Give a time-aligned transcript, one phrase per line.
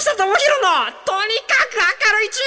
[0.14, 0.32] 智博の
[1.04, 2.40] とにかく明るい中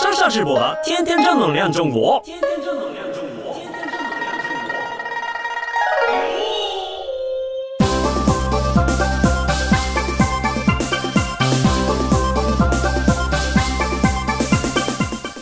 [0.00, 2.20] 国上下直播的天天正能量中国。
[3.20, 3.20] 国。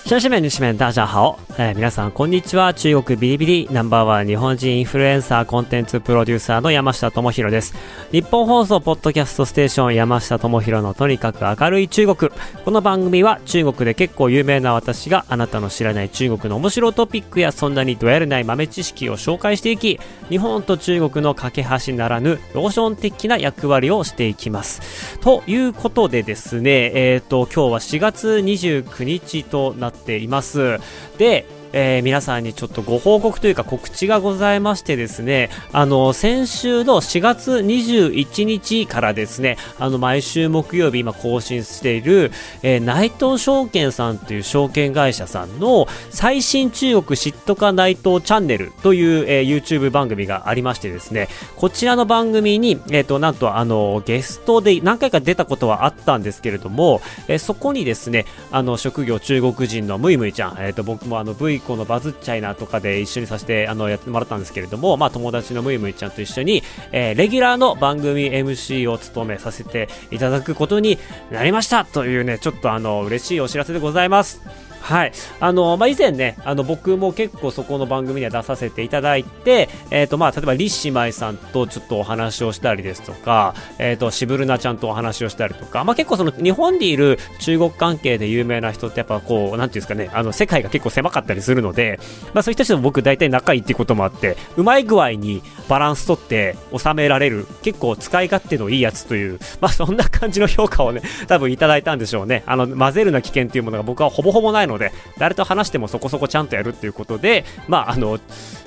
[0.10, 1.38] 先生们、女士们、大家好。
[1.60, 2.74] えー、皆さん、こんにちは。
[2.74, 7.76] 中国ビリビリナンバーワン日本人インフルエンサーコンテンツプロデューサーの山下智博です。
[8.12, 12.32] 日本放送ポッドキャストステーション山下智博のとにかく明るい中国。
[12.66, 20.00] この番組は中国で結構有名な私があなたの知らない中国の面白トピックやそんなにどやれない豆知識を紹介していき、
[20.30, 25.20] 日本と中国の架け橋ならぬローション的な役割をしていきます。
[25.20, 30.80] ということでですね、えっ、ー、と、今日は4月29日となってています。
[31.18, 42.32] で、えー、皆さんにちょっとご報告というか告知がございましてですね、あの、先週の4月21日からですね、あの、毎週木曜日今更新している、
[42.64, 70.98] えー、内藤証券さんという証券会社さんの最新中国知っとか内藤チャンネルという、えー、YouTube 番組がありましてですね、こちらの番組に、えっ、ー、と、なんとあの、ゲストで何回か出たことはあったんですけれども、えー、そこにですね、あの、職業中国人のムイムイちゃん、えっ、ー、と、僕もあの、V このバズっちゃいなとかで一緒にさせてあのやってもらったんですけれども、まあ、友達のむいむいちゃんと一緒に、えー、レギュラーの番組 MC を務めさせていただくことに
[71.32, 74.69] なりましたというね、ちょっとあの嬉しいお知らせでございます。
[74.90, 75.12] はい。
[75.40, 92.00] あの、まあ、以前ね、あの、僕も結構そこの番組には出させていただいて、えっ、ー、と、まあ、例えば、リッ姉妹さんとちょっとお話をしたりですとか、えっ、ー、と、シブルナちゃんとお話をしたりとか、まあ、結構その、日本にいる中国関係で有名な人ってやっぱこう、なんていうんですかね、あの、世界が結構狭かったりするので、
[92.34, 102.42] まあ、そういう人たちと僕大体仲いいっていうこともあって、うまい具合にバランス取って収められる、結構使い勝手のいいやつという、まあ、そんな感じの評価をね、多分いただいたんでしょうね。
[102.48, 108.20] あの、混ぜるな危険っていうものが僕はほぼほぼないので、で誰と話してもそこそこちゃんとやるっていうことで、まあ、あの、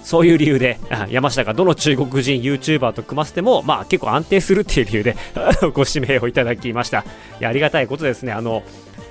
[0.03, 0.79] そういう理由で、
[1.09, 5.17] 山下がどの中国人 YouTuber と組ませても、まあ、結構安定するっていう理由で
[5.75, 7.01] ご指名をいただきました。
[7.01, 7.05] い
[7.41, 8.33] や、ありがたいことですね。
[8.33, 8.63] あの、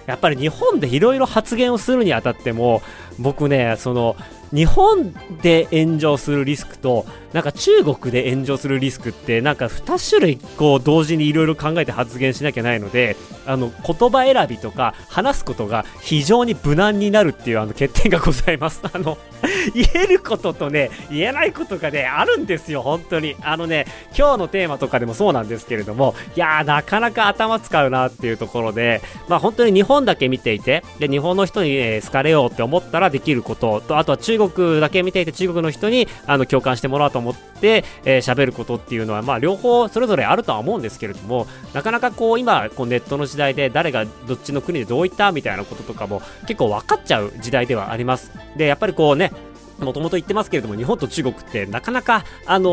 [0.06, 2.82] やっぱり日本でいろいろ発言をするにあたっても、
[3.20, 4.16] 僕ね、その、
[4.54, 18.82] 日本で炎上するリスクとなんか中国で炎上するリスクってなんか2種類こう同時にいろいろ考えて発言しなきゃないのであの言葉選びとか話すことが非常に無難になるっていうあの欠点がございます。
[18.84, 19.18] あの
[19.74, 23.36] 言えることとね言えないことがねあるんですよ本当に。
[23.42, 23.86] あのね
[24.18, 48.32] 今日のテーマとかでもそうなんですけれどもいやーなかなか頭使うなっていうところでまあ本当に日本だけ見ていてで日本の人に、ね、好かれようって思ったらできることとあとは中国だけ見ていて中国の人にあの共感してもらおうと思って喋、えー、ることっていうのはまあ両方それぞれあるとは思うんですけれどもなかなかこう今こうネットの時代で誰がどっちの国でどういったみたいなこととかも結構分かっちゃう時代ではあります。
[48.56, 49.32] でやっぱりこうね
[49.86, 52.70] もともと言ってますけれども、日本と中国ってなかなか、あの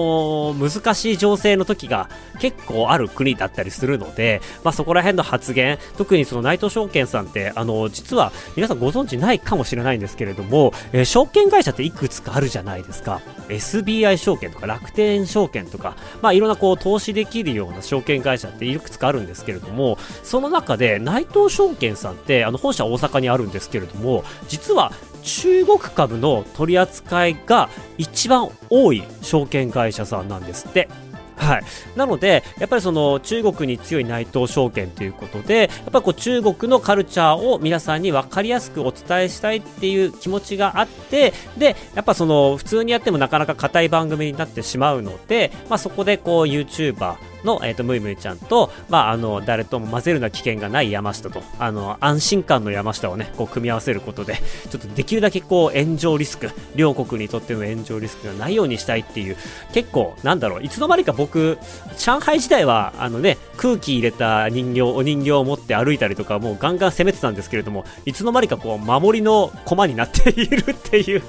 [0.54, 2.08] ー、難しい情勢の時が
[2.38, 13.20] 結構ある国だったりするので、まあ、そこら辺の発言、特にその内藤証券さんって、あのー、実は皆さんご存知ないかもしれないんですけれども、えー、証券会社っていくつかあるじゃないですか。
[13.48, 24.92] SBI 証券とか楽天証券とか、まあ、いろんなこう投資できるような証券会社っていくつかあるんですけれども、その中で内藤証券さんって、あの本社大阪にあるんですけれども、実は
[25.28, 27.68] 中国株の取り扱いが
[27.98, 30.88] 一番多い証券会社さんなんですって。
[31.36, 31.62] はい、
[31.96, 54.40] なので、やっぱりその中国に強い内藤証券ということで、やっぱこう中国のカルチャーを皆さんに分かりやすくお伝えしたいっていう気持ちがあって、で、やっぱその普通にやってもなかなか硬い番組になってしまうので、まあ、そこでこう YouTuber、の、えっ、ー、と、ムイムイちゃんと、まあ、あの、誰とも混ぜるな危険がない山下と、あの、安心感の山下をね、こう、組み合わせることで、
[54.70, 59.36] ちょっとできるだけこう、炎上リスク、両国にとっての炎上リスクがないようにしたいっていう、
[59.72, 61.58] 結構、なんだろう、いつの間にか僕、
[61.96, 71.22] 上海時代は、あのね、空気入れた人形、お人形を持って歩いたりとか、もうガンガン攻めてたんですけれども、いつの間にかこう、守りの駒になっているっていう。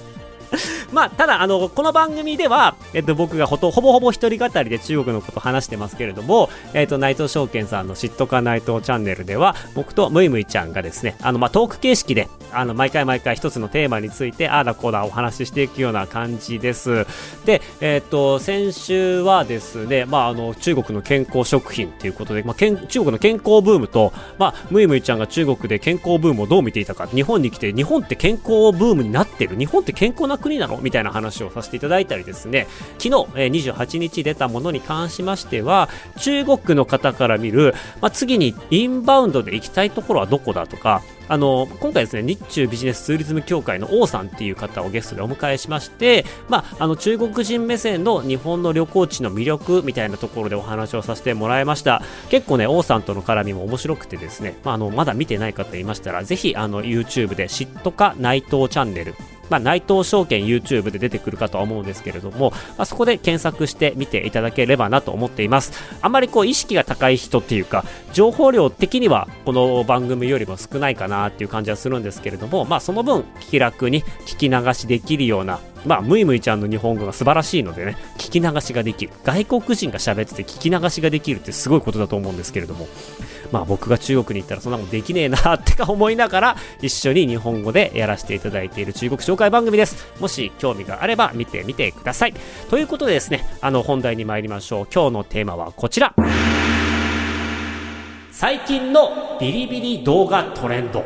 [0.92, 17.06] まあ、ただ、あの、この番組では、えっと、僕がほと、ほぼほぼ一人語りで中国のこと話してますけれども、えっと、内藤証券さんの嫉妬か内藤チャンネルでは、僕とムイムイちゃんがですね、あの、まあ、トーク形式で、あの、毎回毎回一つのテーマについて、ああだこうだお話ししていくような感じです。
[17.46, 29.56] で、えっ、と、先週はですね、まあ、あの、中国の健康食品ということで、まあ、中国の健康ブームと、まあ、むいむいちゃんが中国で健康ブームをどう見ていたか、日本に来て、日本って健康ブームになってる。
[29.56, 32.68] 日本って健康な国なのみたいな話をさせていただいたりですね、
[32.98, 52.02] 昨日、えー、28日出たものに関しましては、中国の方から見る、まあ、次にインバウンドで行きたいところはどこだとか、あの、今回ですね、日中ビジネスツーリズム協会の王さんっていう方をゲストでお迎えしまして、まあ、あの、中国人目線の日本の旅行地の魅力みたいなところでお話をさせてもらいました。
[52.30, 59.14] 結構ね、王さんとの絡みも面白くてですね、まあ、あの、まだ見てない方いましたら、ぜひ、あの、YouTube で嫉妬か内藤チャンネル
[59.50, 65.72] まあ、内藤証券 YouTube で出てくるかとは思うんですけれども、まあ、そこで検索してみていただければなと思っています。
[66.02, 79.14] あまりこう意識が高い人っていうか、情報量的にはこの番組よりも少ないかなっていう感じはするんですけれども、まあその分気楽に聞き流しできるようなまあ、むいむいちゃんの日本語が素晴らしいのでね、聞き流しができる。
[79.24, 82.88] 外国人が喋ってて聞き流しができるってすごいことだと思うんですけれども、
[83.52, 90.12] まあ僕が中国に行ったらそんなことできねえなってか思いながら、一緒に日本語でやらせていただいている中国紹介番組です。
[90.20, 92.34] もし興味があれば見てみてください。
[92.70, 94.88] ということでですね、あの本題に参りましょう。
[94.94, 96.14] 今日のテーマはこちら。
[98.32, 101.04] 最近のビリビリ動画トレンド。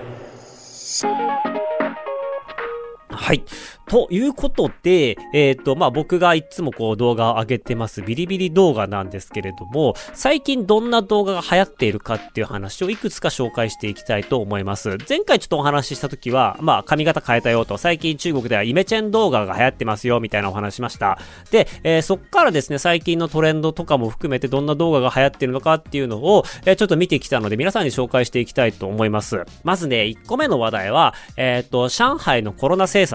[3.24, 3.42] はい。
[3.88, 14.98] ということで、えっ、ー、と、まあ、僕がいつもこう動画を上げてますビリビリ動画なんですけれども、最近どんな動画が流行っているかっていう話をいくつか紹介していきたいと思います。
[15.08, 21.18] 前回ちょっとお話しした時は、まあ、髪型変えたよと、最近中国ではイメチェン動画が流行ってますよ、みたいなお話しました。
[21.50, 29.46] で、えー、そっからですね、最近のトレンドとかも含めてどんな動画が流行ってるのかっていうのを、えー、ちょっと見てきたので、皆さんに紹介していきたいと思います。
[29.64, 33.13] まずね、1個目の話題は、えっ、と、上海のコロナ政策、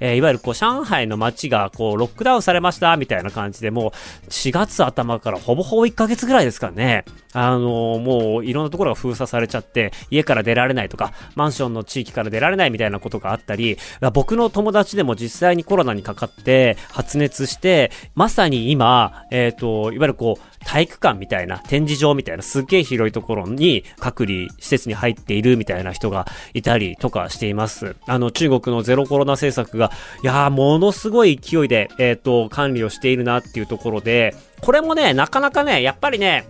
[0.00, 3.92] えー、いわゆるこう、上海の街がこう、ロックダウンされました、みたいな感じで、も
[4.26, 7.04] う、4月頭からほぼほぼ1ヶ月ぐらいですからね。
[7.32, 13.78] あのー、もう、いろんなところが封鎖されちゃって、家から出られないとか、マンションの地域から出られないみたいなことがあったり、
[14.12, 27.96] 僕の友達でも実際にコロナにかかって、発熱して、まさに今、えっ、ー、と、いわゆるこう、体育館みたいな、展示場みたいな、すっげえ広いところに隔離施設に入っているみたいな人がいたりとかしています。
[28.06, 29.90] あの、中国のゼロコロナ政策が、
[30.22, 36.46] いやー、ものすごい勢いで、えっ、ー、と、管理をしているなっていうところで、これもね、なかなかね、やっぱりね、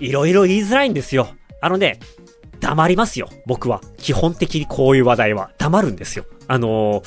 [0.00, 1.28] いろいろ言いづらいんですよ。
[1.60, 1.98] あのね、
[2.60, 3.80] 黙りますよ、僕は。
[3.98, 5.50] 基本的にこういう話題は。
[5.58, 6.24] 黙るんですよ。
[6.46, 7.02] あのー、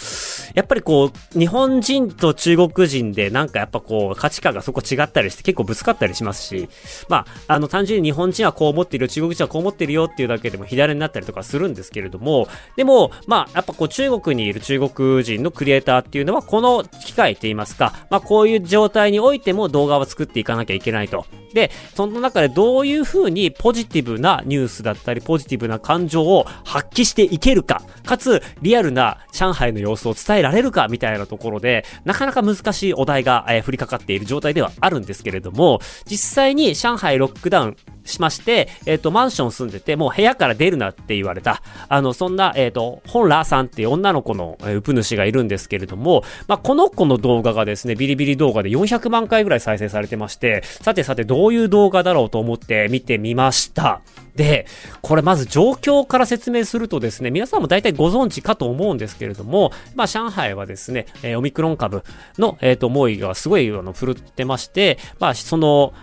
[0.55, 6.69] やっぱりこう、日本人と中国人でなんかやっぱこう、価値観がそこ違ったりして結構ぶつかったりしますし、
[7.09, 12.47] まあ、あの、単純に日本人はこう思っている、中国人はこう思ってるよっていうだけでも左になったりとかするんですけれども、
[12.77, 21.25] でも、まあ、やっぱこう、中国にいる中国人のクリエイターっていうのは、この機会って言いますか、まあ、こういう状態においても動画を作っていかなきゃいけないと。
[21.53, 54.01] で、その中でどういう風にポジティブなニュースだったり、ポジティブな感情を発揮していけるか、かつ、リアルな上海の様子を伝えられるかみたいなところで、なかなか難しいお題が、えー、降りかかっている状態ではあるんですけれども、実際に上海ロックダウンしまして、えっ、ー、と、マンション住んでて、もう部屋から出るなって言われた、あの、そんな、えっ、ー、と、本ラーさんっていう女の子の、えー、ウプ主がいるんですけれども、まあ、この子の動画がですね、ビリビリ動画で400万回ぐらい再生されてまして、さてさてどういう動画だろうと思って見てみました。
[54.35, 54.67] で、
[55.01, 62.03] これまず状況から説明するとですね、皆さんも大体ご存知かと思うんですけれども、まあ、上海はですね、えー、オミクロン株
[62.37, 65.93] の、えっ、ー、と、猛威がすごい、あの、振るってまして、まあ、その、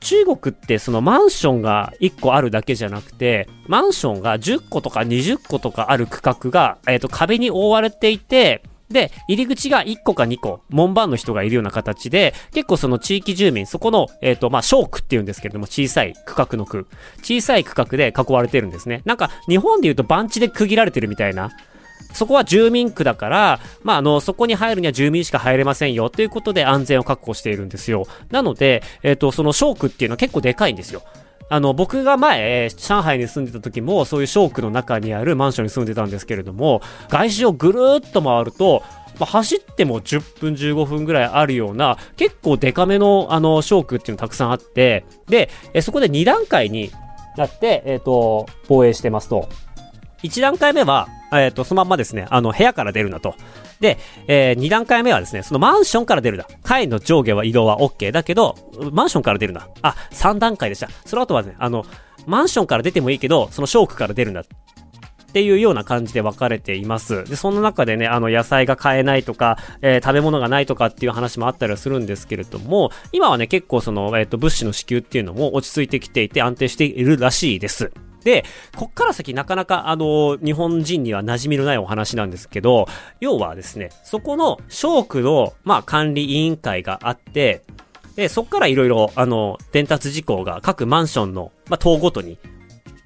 [0.00, 16.86] 中国ってそのマンションが1個あるだけじゃなくて、マンションが10個とか20個とかある区画が、えっ、ー、と、壁に覆われていて、で、入り口が1個か2個、門番の人がいるような形で、結構その地域住民、そこの、えっ、ー、と、まあ、小区っていうんですけれども、小さい区画の区。
[17.22, 19.02] 小さい区画で囲われてるんですね。
[19.04, 21.50] なんか、日本で言うと番地で区切られてるみたいな。
[22.12, 28.06] そこは住民区だから、まあ、あの、そこに入るには住民しか入れませんよということで安全を確保しているんですよ。
[28.30, 31.02] なので、えっ、と、その小区っていうのは結構でかいんですよ。
[31.50, 38.82] あの、僕が前、上海に住んでた時も、そういう小区の中にあるマンションに住んでたんですけれども、外周をぐるーっと回ると、
[39.18, 46.90] まあ、走っても10分15分ぐらいあるような、結構デカめの、あの、小区っていうのたくさんあって、で、えそこで2段階に
[47.36, 49.48] なって、えっ、ー、と、防衛してますと。
[50.22, 53.34] 1段階目は、えっ、ー、と、そのまんまですね、あの、部屋から出るなと。
[53.80, 56.46] で、えー、2段階目はですね、そのマンションから出るな。
[56.62, 58.56] 階の上下は移動は OK だけど、
[58.92, 59.68] マンションから出るな。
[59.82, 60.88] あ、3段階でした。
[61.04, 61.84] その後はね、あの、
[62.26, 64.42] マンションから出てもいいけど、そのショークから出るな。
[65.28, 67.24] っていうような感じで分かれています。
[67.24, 77.92] で、その中でね、あの野菜が買えないとか、えー、食べ物がないとかっていう話もあったりはするんですけれども、今はね、結構その、えっ、ー、と、物資の支給っていうのも落ち着いてきていて安定しているらしいです。
[78.28, 78.44] で、
[78.76, 82.86] こっから先なかなかあの、日本人には馴染みのないお話なんですけど、
[83.20, 87.62] 要はですね、そこのショークの、まあ、管理委員会があって、
[88.16, 92.36] で、そっからいろいろ、あの、伝達事項が各マンションの、まあ、棟ごとに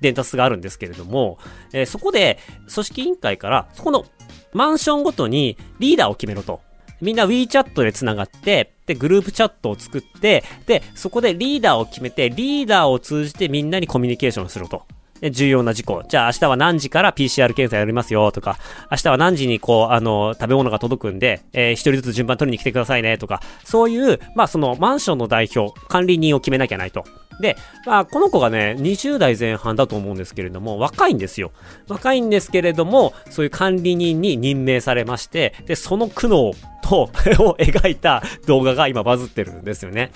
[0.00, 1.38] 伝達があるんですけれども、
[1.72, 2.40] えー、そこで、
[2.74, 4.04] 組織委員会から、そこの
[4.52, 6.60] マンションごとにリーダーを決めろと。
[7.00, 14.82] みんな WeChat で繋がって、で、グループチャットを作って、で、そこでリーダーを決めて、リーダーを通じてみんなにコミュニケーションすると。
[15.30, 16.02] 重要な事項。
[16.08, 18.58] じゃあ明日は何時から PCR 検査やりますよとか、
[18.90, 27.04] 明日は何時にこう、あの、食べ物が届くんで、えー、一人ずつ順番取りに来てくださいねとか、そういう、まあそのマンションの代表、管理人を決めなきゃないと。
[27.40, 31.52] で、まあ、この子がね、20代前半だと思うんですけれども、若いんですよ。
[31.88, 37.02] 若いんですけれども、そういう管理人に任命されまして、で、その苦悩と
[37.42, 40.12] を描いた動画が今バズってるんですよね。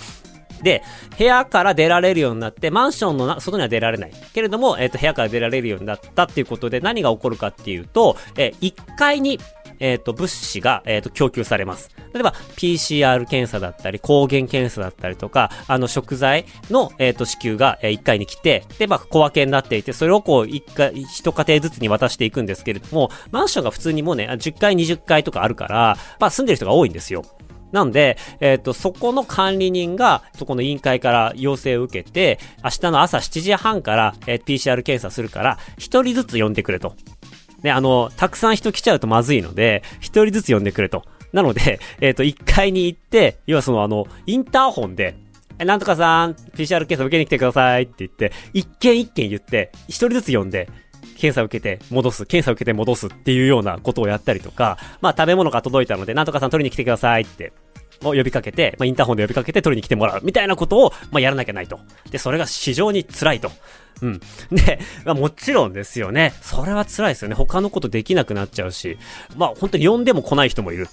[0.62, 0.82] で、
[1.18, 4.12] 部屋から出られるようになって、マンションの外には出られない。
[4.32, 9.38] けれども、えっ、ー、と、部屋から出られるようになったっていうことで何が起こるかっていうと、えー、1階に
[9.78, 11.90] えっ、ー、と、物資が、えっ、と、供給されます。
[12.12, 27.24] 例えば、PCR 検査だったり、抗原検査だったりとか、あの、食材の、えっ、と、支給が、え1階に来て、で、まあ、小分けになっていて、それをこう、1回、1家庭ずつに渡していくんですけれども、マンションが普通にもうね、10階、20階とかあるから、まあ、住んでる人が多いんですよ。
[27.72, 36.94] なんで、えっ、ー、と、そこの管理人が、そこの委員会から要請を受けて、明日の朝7時半から、えー、PCR 検査するから、一人ずつ呼んでくれと。
[37.62, 41.04] ね、あの、たくさん人来ちゃうとまずいので、一人ずつ呼んでくれと。
[41.32, 45.16] なので、えっ、ー、と、1階に行って、要はそのあの、インターホンで、
[45.58, 50.68] え、なんとかさん、PCR 検査受けに来てくださいって言って、一件一件言って、一人ずつ呼んで、
[51.16, 57.52] 検査を受けて戻す、検査を受けて戻すっていうようなことをやったりとか、まあ食べ物が届いたので、なんとかさん取りに来てくださいって、
[58.02, 61.80] を呼びかけて、まあインターホンで呼びかけて取りに来てもらうみたいなことを、まあやらなきゃないと。
[62.10, 63.50] で、それが非常に辛いと。
[64.02, 64.20] うん。
[64.52, 66.34] で、まあ、もちろんですよね。
[66.42, 67.34] それは辛いですよね。
[67.34, 68.98] 他のことできなくなっちゃうし。
[69.36, 70.88] まあ本当に呼んでも来ない人もいる。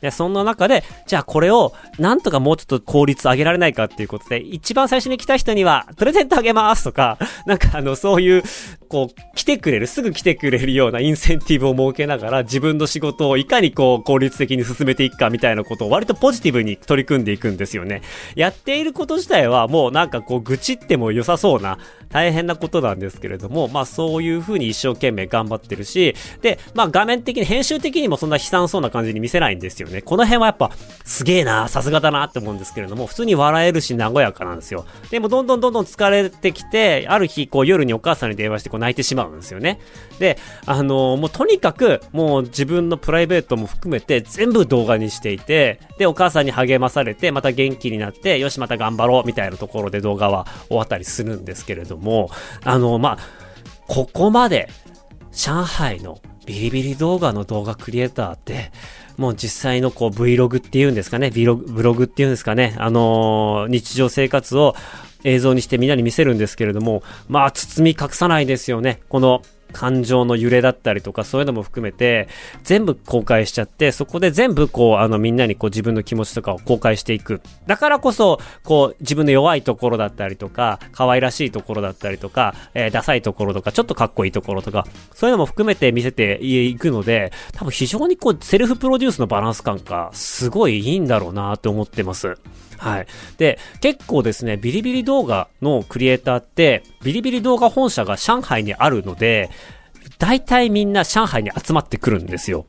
[0.00, 8.42] で、そんな中で、じゃあこれを、なんとかもうちょっと効率上げられないかっていうことで、一番最初に来た人には、プレゼントあげますとか、 なんかあの、そういう、
[8.88, 18.02] こう、来てくれる、すぐ来てくれるようなインセンティブを設けながら、自分の仕事をいかにこう、効率的に進めていくかみたいなことを割とポジティブに取り組んでいくんですよね。
[18.34, 21.78] やっていること自体はもうなんかこう、愚痴っても良さそうな、
[22.16, 30.00] 大変なことなんですけれども、まあそういう風に一生懸命頑張ってるし、で、まあ画面的に、編集的にもそんな悲惨そうな感じに見せないんですよね。
[30.00, 30.70] この辺はやっぱ、
[31.04, 34.86] すげえな、さすがだなって思うんですけれども、普通に笑えるし、和やかなんですよ。
[35.10, 39.78] でもどんどんどんどん疲れてきて、ある日、こう夜にお母さんに電話してこう泣いてしまうんですよね。
[40.18, 52.30] で、あのー、もうとにかく、もう自分のプライベートも含めて全部動画にしていて、で、お母さんに励まされて、また元気になって、よし、また頑張ろう、みたいなところで動画は終わったりするんですけれども、も
[52.64, 53.18] あの、まあ、
[53.86, 54.68] ここまで、
[55.32, 58.72] 上海のビリビリ動画の動画クリエイターって、
[59.18, 64.74] もう実際のこう Vlog っていうんですかね、Vlog、ブログっていうんですかね、あのー、日常生活を
[65.24, 69.00] 映像にしてみんなに見せるんですけれども、まあ、包み隠さないですよね。
[69.08, 69.42] この
[69.72, 72.28] 感情の揺れだったりとかそういうのも含めて
[72.62, 92.36] 全部公開しちゃってそこで全部こうあのみんなにこう自分の気持ちとかを公開していくだからこそこう自分の弱いところだったりとか可愛らしいところだったりとか、えー、ダサいところとかちょっとかっこいいところとかそういうのも含めて見せていくので多分非常にこうセルフプロデュースのバランス感がすごいいいんだろうなって思ってます。
[92.78, 93.06] はい。
[93.38, 99.50] で、結構ですね、ビリビリ動画のクリエイターって、ビリビリ動画本社が上海にあるので、
[100.18, 102.66] 大体みんな上海に集まってくるんですよ。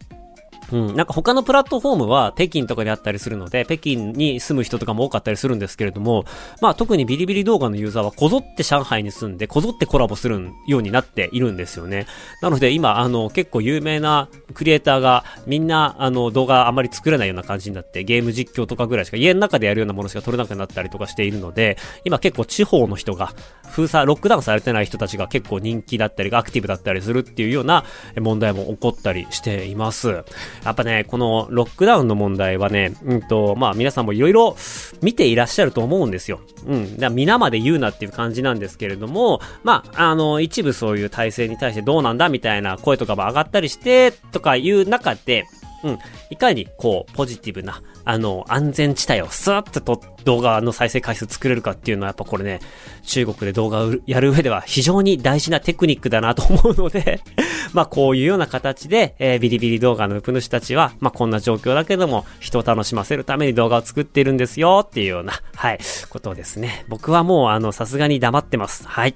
[0.71, 6.25] うん、なんか他のプラットフォームは北京とかにあったりするので、北京に住む人とかも多かったりするんですけれども、
[6.61, 12.05] まあ特にビリビリ動画のユーザーはこぞって上海に住んで、こぞってコラボするようになっているんですよね。
[12.41, 23.33] なので今、あの、結構有名なクリエイターがみんな、あの、動画あまり作れないような感じになって、ゲーム実況とかぐらいしか家の中でやるようなものしか撮れなくなったりとかしているので、今結構地方の人が、
[23.69, 27.85] 封鎖、ロックダウンされてない人たちが結構人気だったり、アクティブだったりするっていうような
[28.19, 30.23] 問題も起こったりしています。
[30.63, 34.55] やっぱね、このロックダウンの問題はね、うんと、まあ皆さんもいろいろ
[35.01, 36.41] 見ていらっしゃると思うんですよ。
[36.65, 36.97] うん。
[36.97, 45.45] だ皆まで言うなっていう感じなんですけれども、まあ、あの、一部そういう体制に対してどうなんだみたいな声とかも上がったりして、とかいう中で、
[45.83, 45.99] うん。
[46.29, 52.61] いかに、こう、ポジティブな、あの、安全地帯をスワッとと動画の再生回数作れるかっていうのはやっぱこれね、
[53.03, 57.21] 中国で動画をやる上では非常に大事なテクニックだなと思うので
[57.73, 66.85] まあこういうような形で、えー、ビリビリ動画のウプ主たちは、まあこんな状況だけども、人を楽しませるために動画を作っているんですよっていうような、 はい、ことですね。
[66.87, 68.87] 僕はもうあの、さすがに黙ってます。
[68.87, 69.13] はい。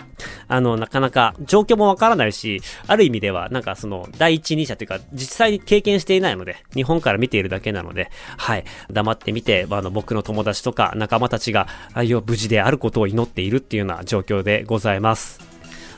[0.47, 15.51] あの、なかなか状況もわからないし、ある意味では、なんかその、第一人者というか、実際に経験していないので、日本から見ているだけなので、はい、黙ってみて、あの、僕の友達とか仲間たちが、あいう無事であることを祈っているっていうような状況でございます。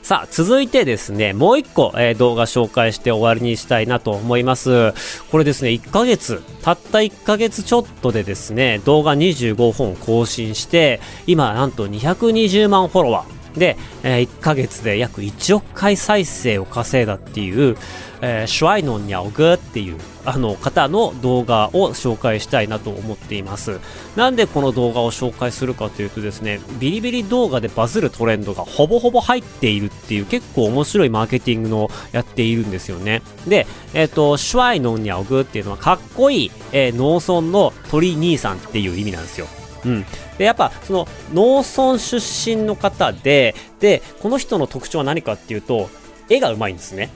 [0.03, 4.93] さあ、続いてですね、もう一個、えー、動画紹介して終わりにしたいなと思います。
[5.31, 13.42] これですね、1ヶ月、たった1ヶ月ちょっとでですね、動画25本更新して、今なんと220万フォロワー。
[13.55, 17.77] で、えー、1ヶ月で約1億回再生を稼いだっていう、
[18.21, 23.79] えー、シュワイノンニャオグっていうあの方の動画を紹介したいなと思っています。
[24.15, 33.21] なんでこの動画を紹介するかというとですね、ビリビリ動画でバズるトレンドがほぼほぼ入っているっていう結構面白いマーケティングのやっているんですよね。
[33.47, 39.47] で、えっ、ー、と、シュワイノンニャオグっていうのはかっこいい、えー、農村の鳥兄さんっていう意味なんですよ。
[39.85, 40.05] うん、
[40.37, 45.89] でやっぱその農村出身の方ででこの人の特徴は何かっていうと
[46.29, 47.09] 絵がうまいんですね。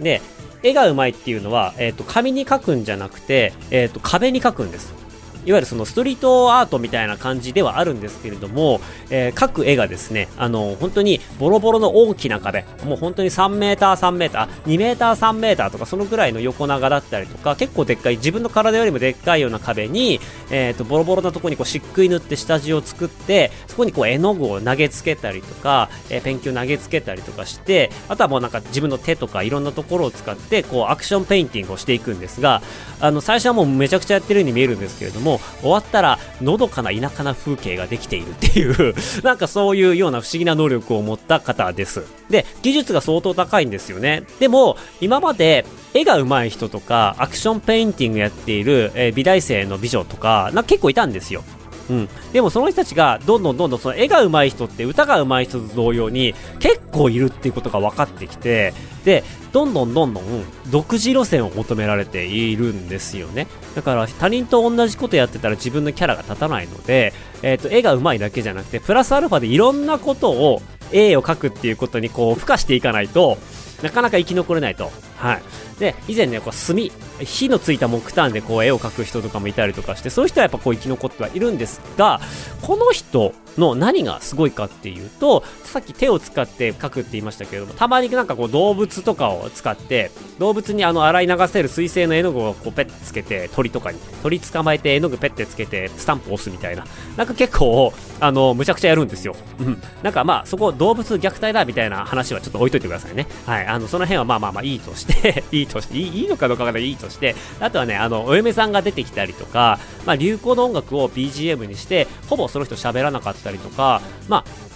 [0.00, 0.20] で
[0.62, 5.00] 絵がうまいっていうのは、えーと、紙に描くんじゃなくて、えーと壁に描くんです。
[5.46, 20.20] いわゆるそのストリートアートみたいな感じではあるんですけれども、えー、各絵がですね、あの、本当にボロボロの大きな壁、もう本当に3メーター3メーター、2メーター3メーターとかそのぐらいの横長だったりとか、結構でっかい、自分の体よりもでっかいような壁に、
[20.50, 32.60] えっ、ー、と、ボロボロなとこにこう漆喰塗って下地を作って、そこにこう絵の具を投げつけたりとか、えー、ペンキを投げつけたりとかして、あとはもうなんか自分の手とかいろんなところを使って、こうアクションペインティングをしていくんですが、
[33.00, 42.02] あの、最初はもうめちゃくちゃやってるように見えるんですけれども、終わったらのどかな田舎な風景ができているっていう なんかそういうような不思議な能力を持った方です。
[42.28, 44.24] で、技術が相当高いんですよね。
[44.38, 51.42] でも、今まで絵が上手い人とか、アクションペインティングやっている、えー、美大生の美女とか、な結構いたんですよ。
[51.90, 58.72] うん、でもその人たちがどんどんどんどんその絵が上手い人って歌が上手い人と同様に結構いるっていうことが分かってきて
[59.04, 60.24] でどんどんどんどん
[60.70, 73.38] 独自路線を求められているんですよねだから他人と同じことやってたら自分のキャラが立たないので、えーと、絵が上手いだけじゃなくてプラスアルファでいろんなことを絵を描くっていうことにこう付加していかないと
[73.82, 74.90] なかなか生き残れないと。
[75.16, 75.42] はい。
[75.78, 76.76] で、以前ね、こう炭、
[77.24, 82.20] 火のついた木炭でこう絵を描く人とかもいたりとかして、そういう人はやっぱこう生き残ってはいるんですが、
[82.62, 96.84] この人の何がすごいかっていうと、さっき手を使って描くって言いましたけれども、たまになんかこう動物とかを使って、動物にあの洗い流せる水性の絵の具をこうペッつけて、鳥とかに、鳥捕まえて絵の具ペッてつけて、スタンプ押すみたいな、
[97.16, 99.34] なんか結構、あの、むちゃくちゃやるんですよ。
[99.58, 99.82] うん。
[100.02, 103.26] なんかまあ、そこ動物虐待だみたいな話はちょっと置いといてくださいね。
[103.46, 103.66] はい。
[103.66, 114.70] あの、その辺はまあまあまあいいとして いいとして、いいのかどうかがいいとして、あとはね、あの、お嫁さんが出てきたりとか、まあ、流行の音楽を BGM にして、ほぼその人喋らなかったりとか、まあ、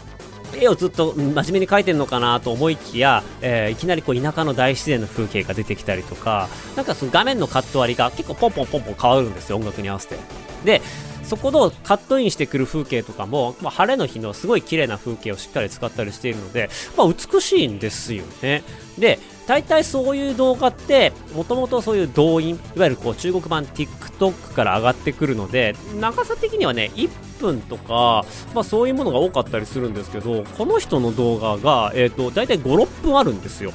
[0.56, 10.16] 絵をずっと真面目に描いてるのかなと思いきや、えー、いきなりこう田舎の大自然の風景が出てきたりとか、なんかその画面のカット割りが結構ポンポンポンポン変わるんですよ、音楽に合わせて。
[10.64, 10.80] で、
[11.24, 18.62] そこのカットインしてくる風景とかも、まあ、晴れの日のすごい綺麗な風景をしっかり使ったりしているので、まあ、美しいんですよね。
[18.98, 33.72] で、大体そういう動画って、もともとそういう動員、いわゆるこう中国版 TikTok から上がってくるので、長さ的にはね、1分とか、まあそういうものが多かったりするんですけど、この人の動画が、えっ、ー、と、大体5、6分あるんですよ。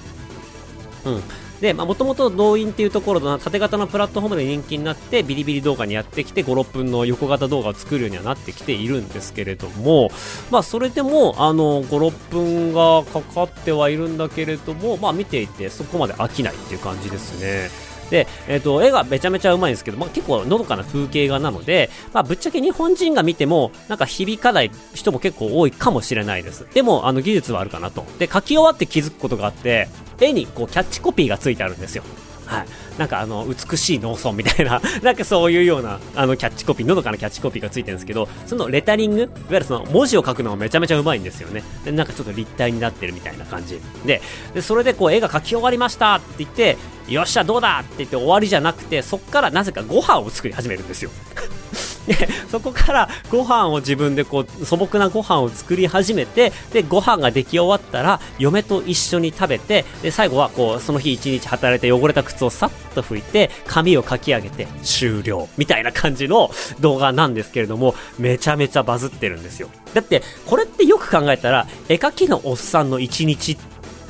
[1.06, 1.22] うん。
[1.62, 10.10] で、もともと動員っていうところの縦型のプラットフォームで人気になって、ビリビリ動画にやってきて、5、6分の横型動画を作るようにはなってきているんですけれども、
[10.52, 17.90] まあ、それでも、あの、5、6分がかかってはいるんだけれども、まあ、見ていて、そこまで飽きないっていう感じですね。
[18.10, 26.68] で、えっ、ー、と、絵がめちゃめちゃうまいんですけど、まあ、結構のどかな風景画なので、まあ、ぶっちゃけ日本人が見ても、なんか響かない人も結構多いかもしれないです。
[26.74, 28.06] でも、あの、技術はあるかなと。
[28.18, 29.88] で、書き終わって気づくことがあって、
[30.20, 32.04] 絵にこう、キャッチコピーがついてあるんですよ。
[32.50, 32.66] はい。
[32.98, 41.64] なんかあの、美しい農村みたいな、 なんかそういうような、あの、キャッチコピー、のどかなキャッチコピーがついてるんですけど、そのレタリング、いわゆるその文字を書くのがめちゃめちゃうまいんですよね。
[41.86, 43.80] で、なんかちょっと立体になってるみたいな感じ。
[44.04, 44.22] で、
[44.56, 46.78] でそれでこう、絵が描き終わりましたって言って、
[47.08, 51.12] よっしゃ、どうだって言って終わりじゃなくて、そっからなぜかご飯を作り始めるんですよ。
[52.08, 69.70] でそこからご飯を自分でこう素朴なご飯を作り始めてでご飯が出来終わったら嫁と一緒に食べてで最後はこうその日一日働いて汚れた靴をさっと拭いて髪をかき上げて終了みたいな感じの動画なんですけれどもめちゃめちゃバズってるんですよ。
[69.94, 73.58] だってこれってよく考えたら絵描きのおっさんの一日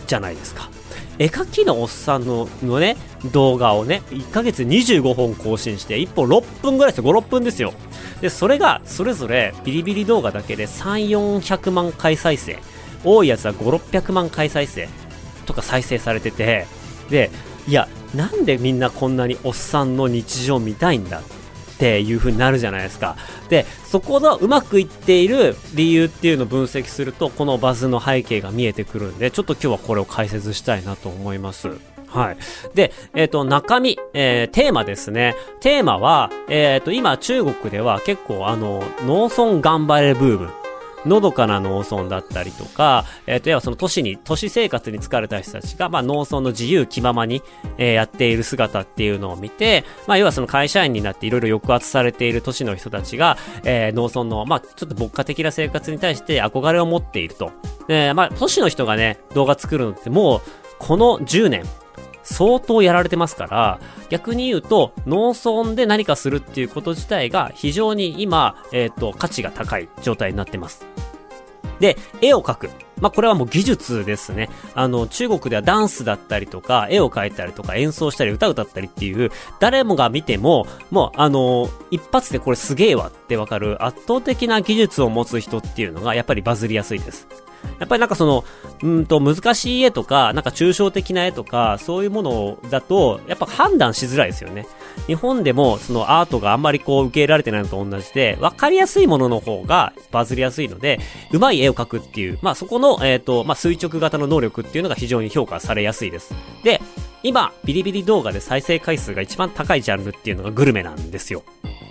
[0.08, 0.69] じゃないですか。
[1.19, 7.73] 絵描きのおっさんののね、動画をね、1ヶ月25本更新して、1本6分ぐらいですよ、5、6分ですよ。
[8.21, 12.60] で、それが、それぞれビリビリ動画だけで3、400万回再生。
[13.03, 14.89] 多いやつは5、600万回再生
[15.45, 16.65] とか再生されてて、
[17.10, 17.29] で、
[17.67, 21.21] いや、なんでみんなこんなにおっさんの日常見たいんだっ
[21.77, 23.15] ていう風になるじゃないですか。
[23.49, 31.69] で、そこのうまくいっている理由っていうのを分析すると、このバズの背景が見えてくるんで、ちょっと今日はこれを解説したいなと思います。
[32.10, 32.38] はい。
[32.74, 35.36] で、えっ、ー、と、中身、えー、テーマですね。
[35.62, 40.50] テーマは、えっ、ー、と、今中国では結構あの、農村頑張れブーム
[41.06, 47.41] のどかな農村だったりとか、えっ、ー、と、要はその都市に、都市生活に疲れた人たちが、まあ、農村の自由気ままに、
[47.78, 57.52] えー、やっている姿っていうのを見て、まあ、要はその会社員になっていろいろ抑圧されている都市の人たちが、えー、農村の、まあ、ちょっと牧歌的な生活に対して憧れを持っていると。
[57.88, 60.41] で、まあ、都市の人がね、動画作るのってもう、
[60.80, 61.63] この10年、
[62.32, 70.86] 相当やられてますから、逆に言うと、農村で何かするっていうこと自体が非常に今、えっ、ー、と、価値が高い状態になってます。
[71.80, 72.70] で、絵を描く。
[73.00, 74.50] まあ、これはもう技術ですね。
[74.76, 87.28] あの、中国ではダンスだったりとか、絵を描いたりとか、演奏したり、歌歌ったりっていう、誰もが見ても、もう、あの一発でこれすげえわってわかる圧倒的な技術を持つ人っていうのが、やっぱりバズりやすいです。
[87.80, 88.43] やっぱりなんかその、
[88.84, 94.67] うんと難しい絵とか、なんか抽象的な絵とか、そういうものだと、やっぱ判断しづらいですよね。
[95.08, 101.00] 日本でもそのアートがあんまりこう受け入れられてないのと同じで、わかりやすいものの方がバズりやすいので、
[101.32, 106.34] うまい絵を描くっていう、まあそこの、えっ、ー、と、まあ垂直型の能力っていうのが非常に評価されやすいです。
[106.63, 106.82] で、
[107.24, 111.43] 今、ビリビリ動画で再生回数が一番高いジャンルっていうのがグルメなんですよ。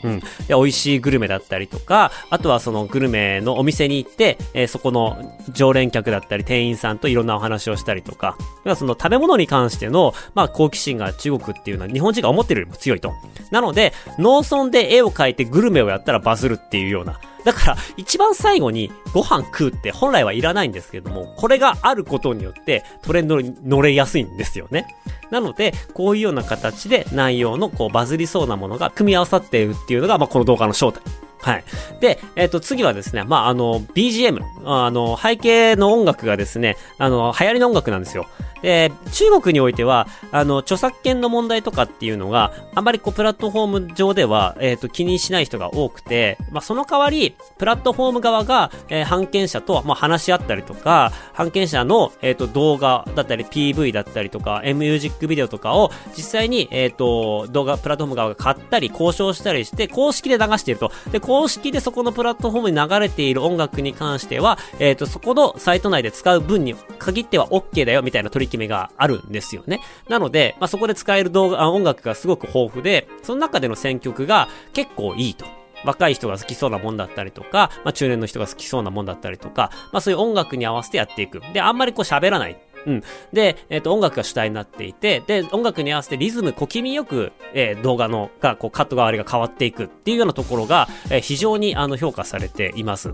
[0.02, 0.20] うん。
[0.20, 8.37] で、美味しいグルメだったりとか、あとはそのグルメのお店に行って、えー、そこの常連客だったり店員さんといろんなお話をしたりとか、
[8.76, 13.12] その食べ物に関しての、まあ、好奇心が中国っていうのは日本人が思ってるよりも強いと。
[13.50, 24.94] なので、農村で絵を描いてグルメをやったらバズるっていうような、だから、一番最後にご飯食うって本来はいらないんですけども、これがあることによってトレンドに乗れやすいんですよね。
[25.30, 31.00] なので、こういうような形で内容のこうバズりそうなものが組み合わさっているっていうのが、まあ、この動画の正体。
[31.40, 31.64] はい。
[32.00, 34.42] で、えっ、ー、と、次はですね、まあ、あの、BGM。
[34.66, 38.26] あの、背景の音楽がですね、あの、流行りの音楽なんですよ。
[38.62, 60.92] で、中国においては、あの、著作権の問題とかっていうのが、あんまりこう、プラットフォーム上では、えっ、ー、と、気にしない人が多くて、まあ、その代わり、プラットフォーム側が、えー、版権者と、まあ、話し合ったりとか、版権者の、えっ、ー、と、動画だったり、PV だったりとか、M ミュージックビデオとかを、実際に、えっ、と、動画、プラットフォーム側が買ったり、交渉したりして、公式で流していると。
[61.10, 69.80] で、公式でそこのプラットフォームに流れている音楽に関しては、えっ、と、そこのサイト内で使う分に限っては OK だよみたいな取り決めがあるんですよね。
[70.08, 75.46] なので、まあ、そこで使える動画、音楽がすごく豊富で、その中での選曲が結構いいと。
[75.84, 81.40] 若い人が好きそうなもんだったりとか、まあ、中年の人が好きそうなもんだったりとか、まあ、そういう音楽に合わせてやっていく。
[81.52, 82.58] で、あんまりこう喋らない。
[82.87, 83.02] うん。
[83.32, 93.12] で、えっ、ー、と、音楽が主体になっていて、で、音楽に合わせてリズム、小気味よく、えー、動画の、が、こう、カット代わりが変わっていくっていうようなところが、えー、非常に、あの、評価されています。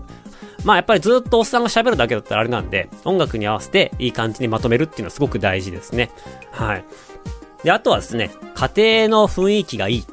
[0.65, 6.09] まあ、やっぱりずっとおっさんが喋るだけだったらあれなんで、音楽に合わせていい感じにまとめるっていうのはすごく大事ですね。
[6.51, 6.85] はい。
[7.63, 10.05] で、あとはですね、家庭の雰囲気がいい。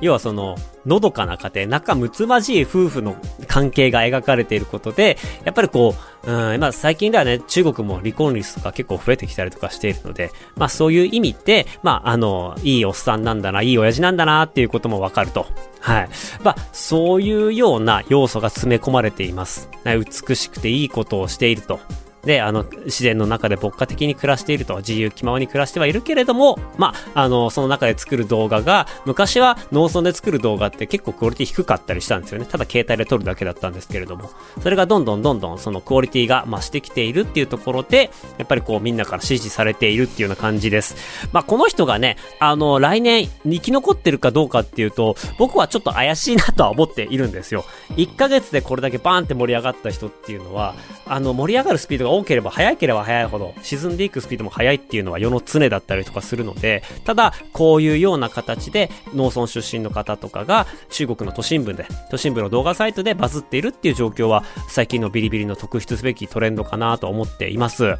[0.00, 3.16] 要はその、のどかな家庭、仲睦まじい夫婦の
[3.48, 5.94] 関係が描かれていることで、やっぱりこ
[6.24, 15.46] う、うん、まあ最近ではね、中国も離婚率とか結構増えてきたりとかしているので、まあそういう意味で、まああの、いいおっさんなんだな、いい親父なんだなっていうこともわかると。
[15.80, 16.08] はい。
[16.42, 19.68] まあそういうような要素が詰め込まれています。
[19.84, 21.80] 美しくていいことをしていると。
[22.26, 32.46] で、あの、自然の中で牧歌的に暮らしていると、自由気ままに暮らしてはいるけれども、まあ、あの、その中で作る動画が、昔は農村で作る動画って結構クオリティ低かったりしたんですよね。
[32.46, 40.96] ただ携帯で撮るだけだったんですけれども、それがどんどんどんどんそのクオリティが増してきているっていうところで、やっぱりこうみんなから支持されているっていうような感じです。
[41.32, 47.64] まあ、この人がね、あの、来年生き残ってるかどうかっていうと、僕はちょっと怪しいなとは思っているんですよ。
[47.90, 50.74] 1ヶ月でこれだけバーンって盛り上がった人っていうのは、
[51.06, 67.96] あの、盛り上がるスピードが多ければ速ければ速いほど沈んでいくスピードも速いっていうのは世の常だったりとかするので、ただ、こういうような形で農村出身の方とかが中国の都心部で、都心部の動画サイトでバズっているっていう状況は最近のビリビリの特筆すべきトレンドかなと思っています。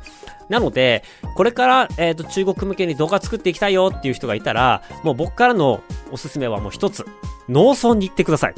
[0.49, 1.03] なので、
[1.35, 7.05] これから、えっ、ー、と、中国向けに動画作っていきたいよっていう人がいたら、もう僕からのおすすめはもう一つ。
[7.49, 8.55] 農村に行ってください。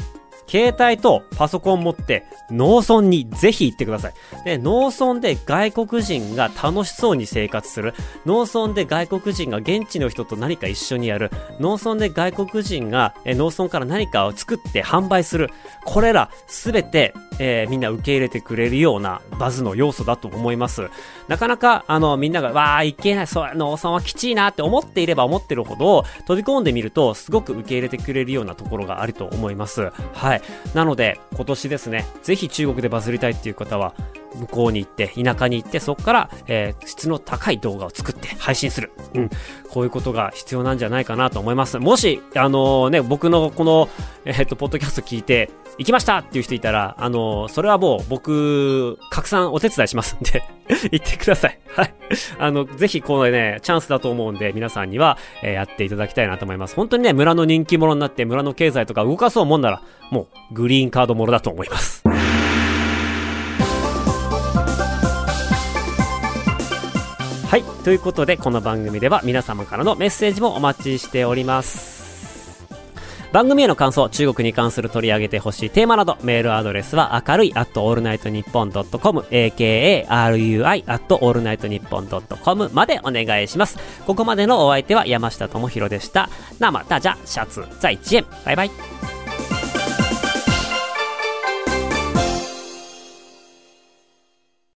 [0.49, 4.15] 携帯とパソコン持って農村にぜひ行ってください。
[4.45, 7.95] で、農村で外国人が楽しそうに生活する。
[8.25, 11.31] 農村で外国人が現地の人と何か一緒にやる。
[11.61, 15.51] 農村で外国人がえ農村から何かを作って販売する。
[15.85, 20.89] これらすべて、えー、みんな受け入れてくれるようなバズの要素だと思います。
[21.29, 29.93] なかなか、あの、みんなが、わあ、いけない、そう、農村はきちいなって思っていれば思ってるほど、飛び込んでみると、すごく受け入れてくれるようなところがあると思います。
[30.15, 30.38] はい。
[30.75, 33.95] なので、今年ですね、ぜひ中国でバズりたいっていう方は、
[34.35, 38.93] 向こうに行って、田舎に行って、そこから、えー、質の高い動画を作って配信する。
[39.15, 39.31] うん。
[39.71, 41.79] こういうことが必要なんじゃないかなと思います。
[41.79, 43.89] もし、あのー、ね、僕のこの、
[44.25, 50.43] えー、っと、ポッドキャスト聞いて、行きましたっていう人いたら、あのー、それはもう僕、拡散お手伝いしますんで
[50.91, 51.59] 行ってください。
[51.69, 51.95] はい。
[52.39, 56.75] あの、ぜひこのね、チャンスだと思うんで、皆さんには、えー、やっていただきたいなと思います。
[56.75, 62.03] 本当にね、村の人気者になって村の経済とか動かそうもんなら、もう、グリーンカードものだと思います。
[67.49, 67.63] はい。
[67.83, 72.67] ということで、この番組では皆様からのメッセージもお待ちしております。
[73.33, 83.79] 番組への感想、中国に関する取り上げてほしいテーマなど、メールアドレスは明るい at allnightnippon.com、akarui at allnightnippon.com までお願いします。
[84.07, 86.29] ここまでのお相手は山下智博でした。
[86.59, 88.25] 那么大家下次再见。
[88.45, 89.18] バイバイ。